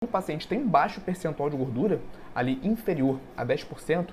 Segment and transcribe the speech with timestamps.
[0.00, 2.00] O paciente tem baixo percentual de gordura,
[2.32, 4.10] ali inferior a 10%,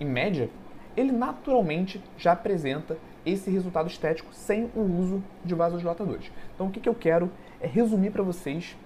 [0.00, 0.50] em média,
[0.96, 6.32] ele naturalmente já apresenta esse resultado estético sem o uso de vasodilatadores.
[6.54, 8.76] Então, o que, que eu quero é resumir para vocês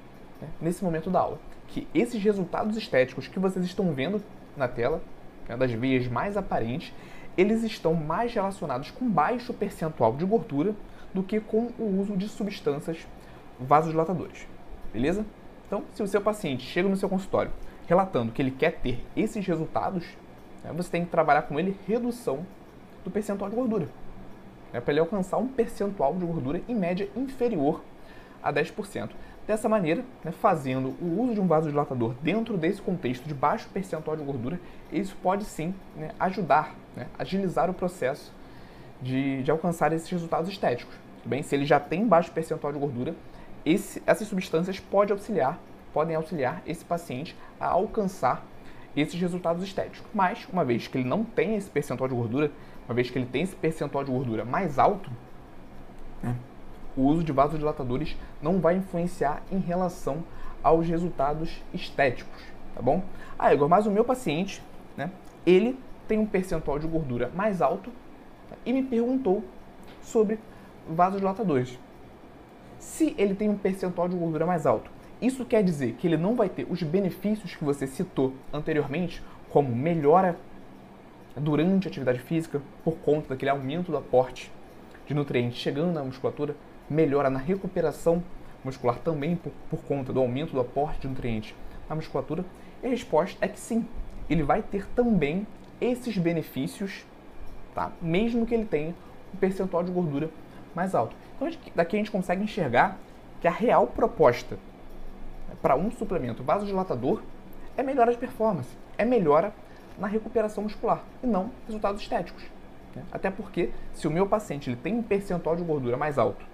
[0.40, 4.22] né, nesse momento da aula, que esses resultados estéticos que vocês estão vendo
[4.54, 5.00] na tela,
[5.48, 6.92] né, das veias mais aparentes,
[7.39, 10.74] eles estão mais relacionados com baixo percentual de gordura
[11.15, 13.06] do que com o uso de substâncias
[13.61, 14.45] vasodilatadoras.
[14.92, 15.24] Beleza?
[15.64, 17.52] Então, se o seu paciente chega no seu consultório
[17.87, 20.05] relatando que ele quer ter esses resultados,
[20.64, 22.45] né, você tem que trabalhar com ele redução
[23.05, 23.89] do percentual de gordura.
[24.73, 27.83] Né, para ele alcançar um percentual de gordura em média inferior
[28.42, 29.10] a 10%.
[29.47, 34.14] Dessa maneira, né, fazendo o uso de um vasodilatador dentro desse contexto de baixo percentual
[34.14, 34.61] de gordura,
[34.92, 38.30] isso pode sim né, ajudar, né, agilizar o processo
[39.01, 40.95] de, de, alcançar esses resultados estéticos.
[41.24, 43.14] Bem, se ele já tem baixo percentual de gordura,
[43.64, 45.59] esse, essas substâncias podem auxiliar,
[45.94, 48.44] podem auxiliar esse paciente a alcançar
[48.94, 50.03] esses resultados estéticos.
[50.12, 52.50] Mas, uma vez que ele não tem esse percentual de gordura,
[52.86, 55.11] uma vez que ele tem esse percentual de gordura mais alto,
[56.22, 56.36] né,
[56.98, 60.24] o uso de vasodilatadores não vai influenciar em relação
[60.62, 62.42] aos resultados estéticos,
[62.74, 63.02] tá bom?
[63.38, 64.60] Ah, Igor, mas o meu paciente,
[64.96, 65.10] né,
[65.46, 67.91] ele tem um percentual de gordura mais alto
[68.50, 68.56] tá?
[68.66, 69.44] e me perguntou
[70.02, 70.41] sobre
[70.88, 71.78] vasodilatadores.
[72.80, 74.91] Se ele tem um percentual de gordura mais alto,
[75.22, 79.74] isso quer dizer que ele não vai ter os benefícios que você citou anteriormente, como
[79.74, 80.36] melhora
[81.36, 84.50] durante a atividade física, por conta daquele aumento do aporte
[85.06, 86.54] de nutrientes chegando na musculatura,
[86.89, 88.22] melhora na recuperação
[88.64, 91.55] muscular também por, por conta do aumento do aporte de nutrientes
[91.89, 92.44] na musculatura?
[92.83, 93.86] E a resposta é que sim,
[94.28, 95.47] ele vai ter também
[95.81, 97.05] esses benefícios,
[97.75, 97.92] tá?
[98.00, 98.94] mesmo que ele tenha
[99.34, 100.31] um percentual de gordura
[100.75, 101.16] mais alto.
[101.36, 102.98] Então daqui a gente consegue enxergar
[103.41, 104.59] que a real proposta
[105.62, 107.22] para um suplemento vasodilatador
[107.76, 109.53] é melhora de performance, é melhora
[109.99, 112.43] na recuperação muscular e não resultados estéticos.
[112.94, 113.03] Né?
[113.10, 116.44] Até porque se o meu paciente ele tem um percentual de gordura mais alto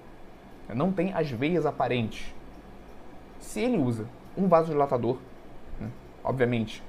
[0.72, 2.32] não tem as veias aparentes.
[3.40, 5.18] Se ele usa um vasodilatador,
[5.80, 5.88] né,
[6.22, 6.82] obviamente,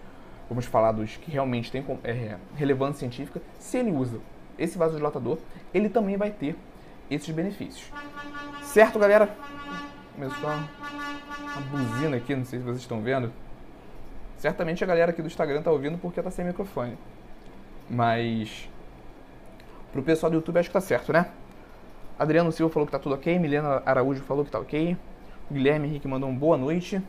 [0.50, 4.20] vamos falar dos que realmente têm é, relevância científica, se ele usa
[4.58, 5.38] esse vasodilatador,
[5.74, 6.56] ele também vai ter
[7.10, 7.92] esses benefícios.
[8.64, 9.36] Certo, galera?
[10.14, 13.32] Começou uma buzina aqui, não sei se vocês estão vendo.
[14.38, 16.98] Certamente a galera aqui do Instagram tá ouvindo porque tá sem microfone.
[17.90, 18.70] Mas
[19.92, 21.30] pro pessoal do YouTube acho que tá certo, né?
[22.18, 23.38] Adriano Silva falou que tá tudo ok.
[23.38, 24.98] Milena Araújo falou que tá ok.
[25.52, 27.02] Guilherme Henrique mandou um boa noite.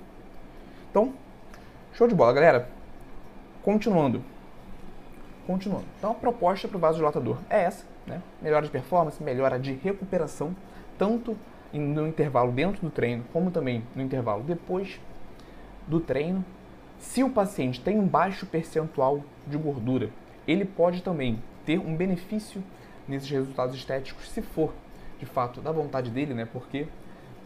[0.91, 1.13] Então,
[1.93, 2.69] show de bola, galera.
[3.63, 4.23] Continuando.
[5.47, 5.85] Continuando.
[5.99, 8.21] Então, a proposta para o vasodilatador é essa, né?
[8.43, 10.55] Melhora de performance, melhora de recuperação,
[10.99, 11.37] tanto
[11.73, 15.01] no intervalo dentro do treino, como também no intervalo depois
[15.87, 16.45] do treino.
[16.99, 20.11] Se o paciente tem um baixo percentual de gordura,
[20.49, 22.63] ele pode também ter um benefício
[23.07, 24.73] nesses resultados estéticos se for
[25.19, 26.47] de fato da vontade dele, né?
[26.51, 26.87] Porque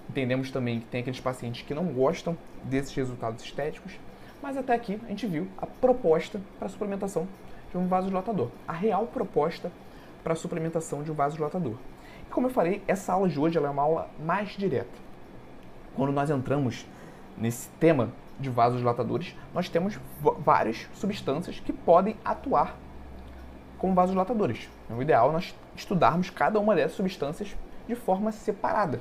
[0.08, 3.98] entendemos também que tem aqueles pacientes que não gostam desses resultados estéticos,
[4.42, 7.28] mas até aqui a gente viu a proposta para a suplementação
[7.70, 9.70] de um vasodilatador, a real proposta
[10.22, 11.74] para a suplementação de um vasodilatador.
[12.26, 14.98] E como eu falei, essa aula de hoje é uma aula mais direta.
[15.94, 16.86] Quando nós entramos
[17.36, 19.98] nesse tema de vasodilatadores, nós temos
[20.38, 22.76] várias substâncias que podem atuar
[23.80, 24.68] como vasodilatadores.
[24.84, 27.56] Então, o ideal é nós estudarmos cada uma dessas substâncias
[27.88, 29.00] de forma separada.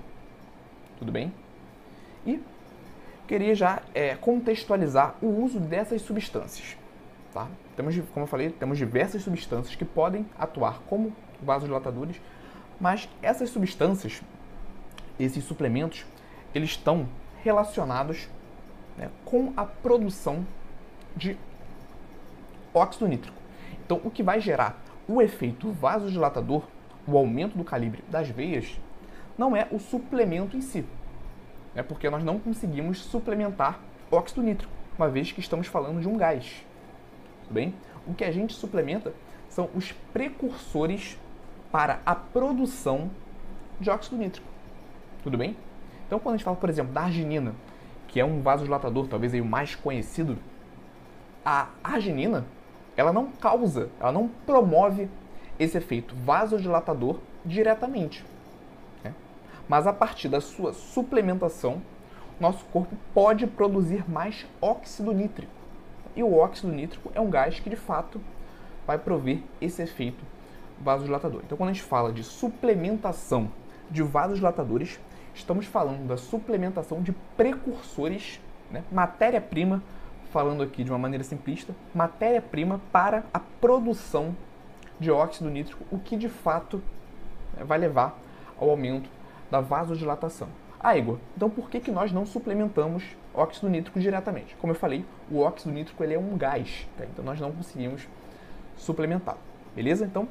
[0.97, 1.33] Tudo bem?
[2.25, 2.41] E
[3.27, 6.77] queria já é, contextualizar o uso dessas substâncias.
[7.33, 7.47] Tá?
[7.75, 12.19] Temos, como eu falei, temos diversas substâncias que podem atuar como vasodilatadores,
[12.79, 14.21] mas essas substâncias,
[15.19, 16.05] esses suplementos,
[16.55, 17.05] eles estão
[17.43, 18.29] relacionados
[18.97, 20.45] né, com a produção
[21.15, 21.37] de
[22.73, 23.38] óxido nítrico.
[23.89, 26.61] Então, o que vai gerar o efeito vasodilatador,
[27.07, 28.79] o aumento do calibre das veias,
[29.35, 30.85] não é o suplemento em si.
[31.73, 33.79] É porque nós não conseguimos suplementar
[34.11, 36.63] óxido nítrico, uma vez que estamos falando de um gás.
[37.45, 37.73] Tudo bem?
[38.05, 39.11] O que a gente suplementa
[39.49, 41.17] são os precursores
[41.71, 43.09] para a produção
[43.81, 44.47] de óxido nítrico.
[45.23, 45.57] Tudo bem?
[46.05, 47.55] Então, quando a gente fala, por exemplo, da arginina,
[48.07, 50.37] que é um vasodilatador, talvez aí o mais conhecido,
[51.43, 52.45] a arginina
[52.99, 55.09] ela não causa, ela não promove
[55.57, 58.25] esse efeito vasodilatador diretamente.
[59.01, 59.13] Né?
[59.69, 61.81] Mas a partir da sua suplementação,
[62.41, 65.51] nosso corpo pode produzir mais óxido nítrico.
[66.13, 68.19] E o óxido nítrico é um gás que de fato
[68.85, 70.21] vai prover esse efeito
[70.77, 71.41] vasodilatador.
[71.45, 73.49] Então, quando a gente fala de suplementação
[73.89, 74.99] de vasodilatadores,
[75.33, 78.83] estamos falando da suplementação de precursores, né?
[78.91, 79.81] matéria-prima,
[80.31, 84.35] falando aqui de uma maneira simplista, matéria-prima para a produção
[84.99, 86.81] de óxido nítrico, o que de fato
[87.55, 88.17] né, vai levar
[88.59, 89.09] ao aumento
[89.49, 90.47] da vasodilatação.
[90.79, 93.03] Ah, Igor, então por que, que nós não suplementamos
[93.33, 94.55] óxido nítrico diretamente?
[94.59, 97.05] Como eu falei, o óxido nítrico ele é um gás, tá?
[97.05, 98.07] então nós não conseguimos
[98.77, 99.37] suplementar.
[99.75, 100.05] Beleza?
[100.05, 100.27] Então,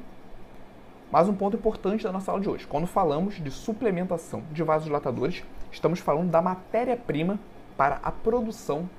[1.11, 2.67] mais um ponto importante da nossa aula de hoje.
[2.67, 7.39] Quando falamos de suplementação de vasodilatadores, estamos falando da matéria-prima
[7.77, 8.89] para a produção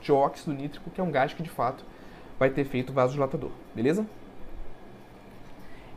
[0.00, 1.84] de óxido nítrico, que é um gás que de fato
[2.38, 3.50] vai ter feito vasodilatador.
[3.74, 4.06] Beleza?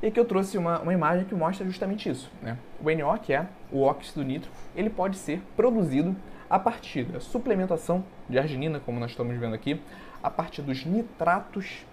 [0.01, 2.31] E aqui eu trouxe uma, uma imagem que mostra justamente isso.
[2.41, 2.57] Né?
[2.83, 6.15] O NO, que é o óxido nítrico, ele pode ser produzido
[6.49, 9.79] a partir da suplementação de arginina, como nós estamos vendo aqui,
[10.23, 11.85] a partir dos nitratos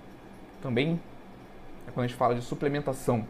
[0.62, 1.00] também,
[1.86, 3.26] é quando a gente fala de suplementação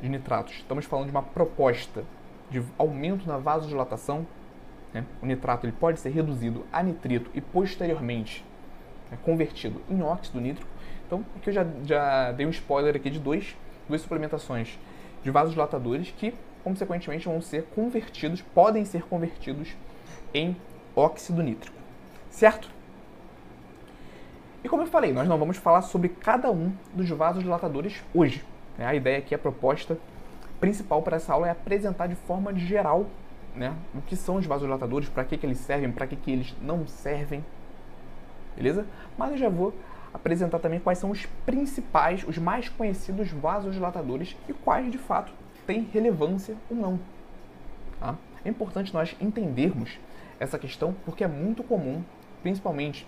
[0.00, 2.04] de nitratos, estamos falando de uma proposta
[2.50, 4.26] de aumento na vasodilatação.
[4.92, 5.04] Né?
[5.22, 8.44] O nitrato ele pode ser reduzido a nitrito e posteriormente
[9.10, 10.70] né, convertido em óxido nítrico.
[11.06, 13.56] Então, aqui eu já, já dei um spoiler aqui de dois
[13.88, 14.78] duas suplementações
[15.22, 16.34] de vasodilatadores que,
[16.64, 19.76] consequentemente, vão ser convertidos, podem ser convertidos
[20.32, 20.56] em
[20.96, 21.76] óxido nítrico.
[22.30, 22.70] Certo?
[24.64, 28.44] E como eu falei, nós não vamos falar sobre cada um dos vasodilatadores hoje.
[28.78, 28.86] Né?
[28.86, 29.98] A ideia aqui, a proposta
[30.60, 33.06] principal para essa aula é apresentar de forma geral
[33.54, 36.54] né, o que são os vasodilatadores, para que, que eles servem, para que, que eles
[36.60, 37.44] não servem.
[38.56, 38.86] Beleza?
[39.16, 39.74] Mas eu já vou
[40.12, 45.32] apresentar também quais são os principais, os mais conhecidos vasodilatadores e quais de fato
[45.66, 47.00] têm relevância ou não.
[47.98, 48.16] Tá?
[48.44, 49.98] É importante nós entendermos
[50.38, 52.02] essa questão porque é muito comum,
[52.42, 53.06] principalmente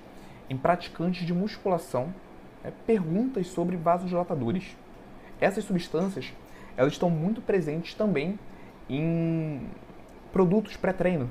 [0.48, 2.14] em praticantes de musculação,
[2.62, 4.76] é, perguntas sobre vasodilatadores.
[5.40, 6.32] Essas substâncias
[6.76, 8.38] elas estão muito presentes também
[8.88, 9.66] em
[10.34, 11.30] produtos pré-treino,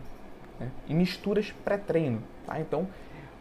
[0.57, 0.71] né?
[0.87, 2.23] em misturas pré-treino.
[2.47, 2.57] Tá?
[2.61, 2.87] Então,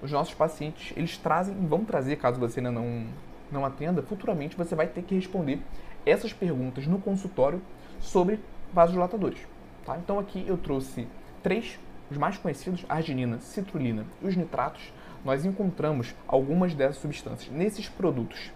[0.02, 3.06] os nossos pacientes, eles trazem e vão trazer, caso você ainda não,
[3.48, 5.60] não atenda, futuramente você vai ter que responder
[6.04, 7.62] essas perguntas no consultório
[8.00, 8.40] sobre
[8.74, 9.38] vasodilatadores.
[9.86, 9.96] Tá?
[9.98, 11.06] Então aqui eu trouxe
[11.44, 11.78] três,
[12.10, 14.92] os mais conhecidos, arginina, citrulina e os nitratos.
[15.24, 18.50] Nós encontramos algumas dessas substâncias nesses produtos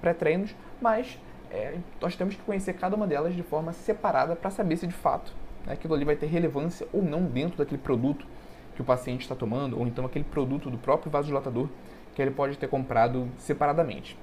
[0.00, 1.18] pré-treinos, mas
[1.50, 4.94] é, nós temos que conhecer cada uma delas de forma separada para saber se de
[4.94, 8.26] fato aquilo ali vai ter relevância ou não dentro daquele produto
[8.74, 11.68] que o paciente está tomando, ou então aquele produto do próprio vasodilatador
[12.14, 14.16] que ele pode ter comprado separadamente.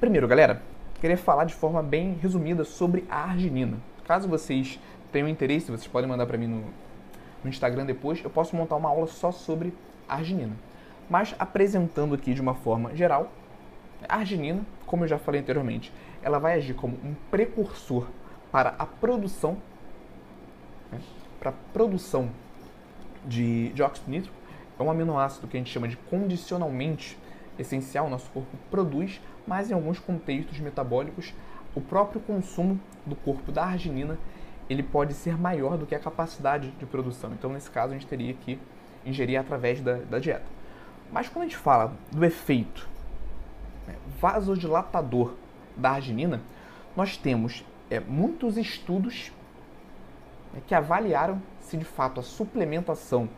[0.00, 0.62] Primeiro, galera,
[1.00, 3.78] queria falar de forma bem resumida sobre a arginina.
[4.04, 4.78] Caso vocês
[5.12, 6.64] tenham interesse, vocês podem mandar para mim no,
[7.42, 9.72] no Instagram depois, eu posso montar uma aula só sobre
[10.08, 10.54] arginina.
[11.08, 13.30] Mas apresentando aqui de uma forma geral,
[14.08, 15.92] a arginina, como eu já falei anteriormente,
[16.22, 18.06] ela vai agir como um precursor
[18.50, 19.58] para a produção, né,
[21.44, 22.30] para produção
[23.26, 24.34] de dióxido nítrico
[24.78, 27.18] é um aminoácido que a gente chama de condicionalmente
[27.58, 31.34] essencial, nosso corpo produz, mas em alguns contextos metabólicos,
[31.74, 34.18] o próprio consumo do corpo da arginina
[34.70, 37.32] ele pode ser maior do que a capacidade de produção.
[37.34, 38.58] Então, nesse caso, a gente teria que
[39.04, 40.46] ingerir através da, da dieta.
[41.12, 42.88] Mas quando a gente fala do efeito
[43.86, 45.34] né, vasodilatador
[45.76, 46.40] da arginina,
[46.96, 49.30] nós temos é, muitos estudos
[50.54, 53.28] né, que avaliaram se de fato a suplementação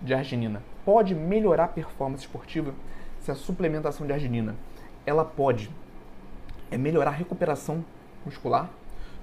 [0.00, 2.74] de arginina pode melhorar a performance esportiva,
[3.20, 4.56] se a suplementação de arginina
[5.06, 5.70] ela pode
[6.70, 7.84] é, melhorar a recuperação
[8.24, 8.68] muscular,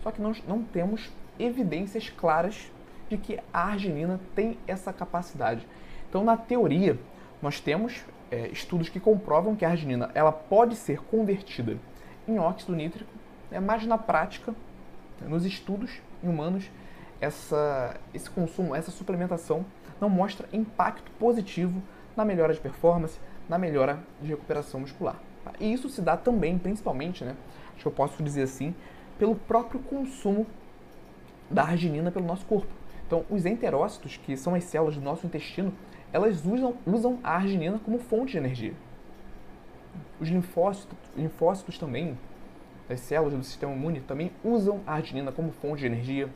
[0.02, 2.72] só que nós não temos evidências claras
[3.10, 5.68] de que a arginina tem essa capacidade.
[6.08, 6.98] Então, na teoria,
[7.42, 11.78] nós temos é, estudos que comprovam que a arginina ela pode ser convertida
[12.28, 13.12] em óxido nítrico,
[13.50, 14.54] né, mas na prática,
[15.22, 16.70] nos estudos em humanos,
[17.22, 19.66] essa, esse consumo, essa suplementação
[20.00, 21.82] não mostra impacto positivo
[22.16, 25.20] na melhora de performance, na melhora de recuperação muscular.
[25.44, 25.52] Tá?
[25.60, 27.36] E isso se dá também, principalmente, né,
[27.74, 28.74] acho que eu posso dizer assim,
[29.18, 30.46] pelo próprio consumo
[31.50, 32.68] da arginina pelo nosso corpo.
[33.06, 35.74] Então, os enterócitos, que são as células do nosso intestino,
[36.14, 38.74] elas usam, usam a arginina como fonte de energia.
[40.20, 42.18] Os linfócitos, linfócitos também,
[42.90, 46.30] as células do sistema imune, também usam a arginina como fonte de energia.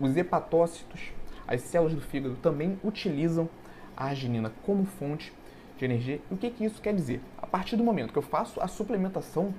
[0.00, 1.12] Os hepatócitos,
[1.46, 3.48] as células do fígado, também utilizam
[3.96, 5.32] a arginina como fonte
[5.76, 6.20] de energia.
[6.30, 7.20] E o que, que isso quer dizer?
[7.40, 9.54] A partir do momento que eu faço a suplementação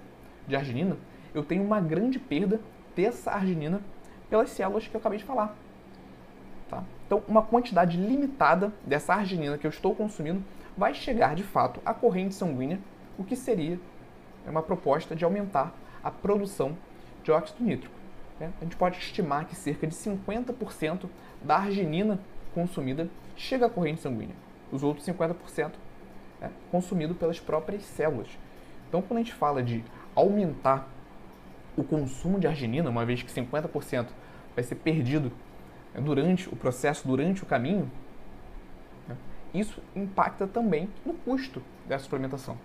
[0.48, 0.98] de arginina,
[1.34, 2.60] eu tenho uma grande perda
[2.96, 3.81] dessa arginina
[4.29, 5.55] pelas células que eu acabei de falar.
[6.69, 6.84] Tá?
[7.05, 10.43] Então, uma quantidade limitada dessa arginina que eu estou consumindo
[10.77, 12.79] vai chegar de fato à corrente sanguínea,
[13.17, 13.79] o que seria
[14.46, 16.77] uma proposta de aumentar a produção
[17.24, 17.98] dióxido nítrico.
[18.39, 18.51] Né?
[18.60, 21.10] A gente pode estimar que cerca de 50%
[21.41, 22.19] da arginina
[22.53, 24.36] consumida chega à corrente sanguínea.
[24.72, 25.72] Os outros 50%
[26.41, 28.27] é consumido pelas próprias células.
[28.88, 29.84] Então, quando a gente fala de
[30.15, 30.88] aumentar
[31.75, 34.08] o consumo de arginina, uma vez que 50%
[34.55, 35.31] vai ser perdido
[35.93, 37.89] né, durante o processo, durante o caminho,
[39.08, 39.15] né,
[39.53, 42.58] isso impacta também no custo dessa suplementação.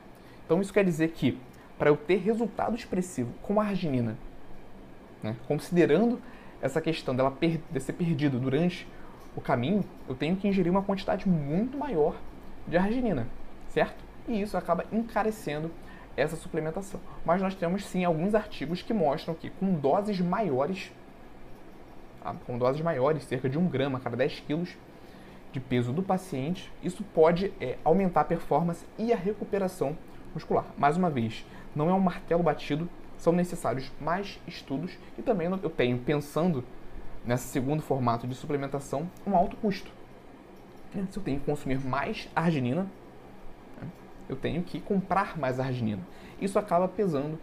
[0.44, 1.38] Então, isso quer dizer que
[1.78, 4.16] para eu ter resultado expressivo com a arginina,
[5.24, 6.20] né, considerando
[6.60, 8.86] essa questão dela per de ser perdido durante
[9.34, 12.14] o caminho, eu tenho que ingerir uma quantidade muito maior
[12.68, 13.26] de arginina,
[13.70, 14.04] certo?
[14.28, 15.70] E isso acaba encarecendo
[16.16, 17.00] essa suplementação.
[17.24, 20.92] Mas nós temos sim alguns artigos que mostram que com doses maiores,
[22.22, 22.34] tá?
[22.46, 24.76] com doses maiores, cerca de 1 grama a cada 10 quilos
[25.52, 29.96] de peso do paciente, isso pode é, aumentar a performance e a recuperação
[30.34, 30.66] muscular.
[30.76, 32.88] Mais uma vez, não é um martelo batido,
[33.24, 36.62] são necessários mais estudos e também eu tenho, pensando
[37.24, 39.90] nesse segundo formato de suplementação, um alto custo.
[40.92, 42.86] Se eu tenho que consumir mais arginina,
[44.28, 46.02] eu tenho que comprar mais arginina.
[46.38, 47.38] Isso acaba pesando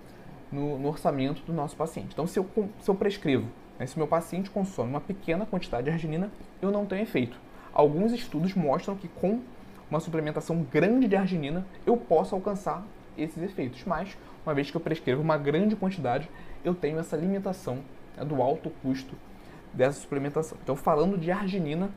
[0.52, 2.10] no, no orçamento do nosso paciente.
[2.14, 2.48] Então, se eu,
[2.80, 3.48] se eu prescrevo,
[3.80, 7.38] né, se meu paciente consome uma pequena quantidade de arginina, eu não tenho efeito.
[7.74, 9.42] Alguns estudos mostram que com
[9.90, 12.86] uma suplementação grande de arginina, eu posso alcançar
[13.18, 13.84] esses efeitos.
[13.86, 16.30] Mas, uma vez que eu prescrevo uma grande quantidade,
[16.64, 17.80] eu tenho essa limitação
[18.16, 19.16] né, do alto custo
[19.74, 20.58] dessa suplementação.
[20.64, 21.90] Então, falando de arginina,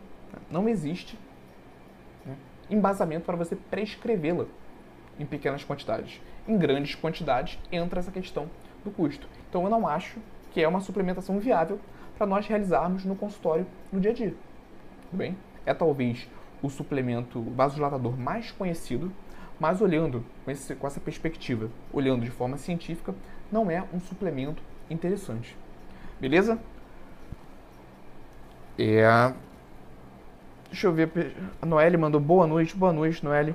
[0.50, 1.18] não existe
[2.24, 2.36] né,
[2.70, 4.46] embasamento para você prescrevê-la
[5.18, 6.20] em pequenas quantidades.
[6.46, 8.48] Em grandes quantidades entra essa questão
[8.84, 9.28] do custo.
[9.48, 10.18] Então eu não acho
[10.52, 11.80] que é uma suplementação viável
[12.16, 14.34] para nós realizarmos no consultório no dia a dia.
[15.10, 15.36] Tudo bem?
[15.64, 16.28] É talvez
[16.62, 19.12] o suplemento vasodilatador mais conhecido,
[19.58, 23.14] mas olhando com, esse, com essa perspectiva, olhando de forma científica,
[23.50, 25.56] não é um suplemento interessante.
[26.20, 26.58] Beleza?
[28.78, 29.32] É.
[30.68, 31.34] Deixa eu ver.
[31.62, 33.54] A Noelle mandou boa noite, boa noite, Noelle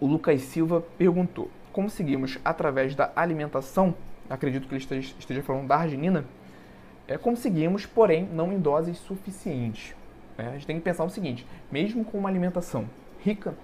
[0.00, 3.94] o Lucas Silva perguntou: conseguimos através da alimentação,
[4.28, 6.24] acredito que ele esteja falando da arginina,
[7.06, 9.94] é, conseguimos, porém não em doses suficientes.
[10.36, 12.88] É, a gente tem que pensar o seguinte: mesmo com uma alimentação
[13.20, 13.54] rica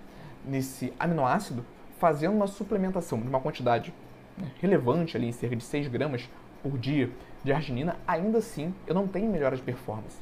[0.44, 1.64] nesse aminoácido,
[1.98, 3.94] fazendo uma suplementação de uma quantidade
[4.36, 6.28] né, relevante, ali em cerca de 6 gramas
[6.62, 7.10] por dia
[7.42, 10.16] de arginina, ainda assim eu não tenho melhora de performance.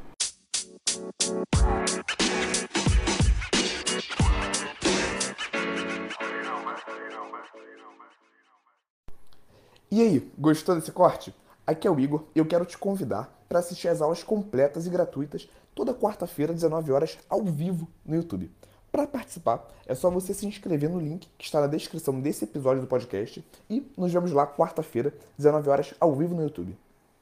[9.91, 11.35] E aí, gostou desse corte?
[11.67, 14.91] Aqui é o Igor e eu quero te convidar para assistir as aulas completas e
[14.91, 18.51] gratuitas toda quarta-feira, 19 horas, ao vivo no YouTube.
[18.93, 22.83] Para participar, é só você se inscrever no link que está na descrição desse episódio
[22.83, 26.77] do podcast e nos vemos lá quarta-feira, 19 horas, ao vivo no YouTube.